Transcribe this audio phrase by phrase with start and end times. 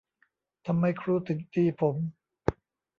[0.67, 1.95] ทำไมครูถึงตีผม